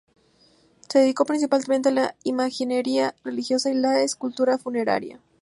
Se 0.89 0.97
dedicó 0.97 1.25
principalmente 1.25 1.89
a 1.89 1.91
la 1.91 2.15
imaginería 2.23 3.13
religiosa 3.23 3.69
y 3.69 3.75
la 3.75 4.01
escultura 4.01 4.57
funeraria. 4.57 5.19